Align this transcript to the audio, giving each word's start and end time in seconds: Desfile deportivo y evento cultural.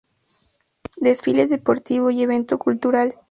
Desfile 0.97 1.45
deportivo 1.45 2.09
y 2.09 2.23
evento 2.23 2.57
cultural. 2.57 3.13